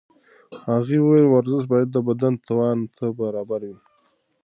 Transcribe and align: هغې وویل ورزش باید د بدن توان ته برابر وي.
هغې 0.67 0.97
وویل 1.01 1.25
ورزش 1.29 1.63
باید 1.73 1.89
د 1.91 1.97
بدن 2.07 2.33
توان 2.47 2.77
ته 2.97 3.05
برابر 3.19 3.61
وي. 3.69 3.77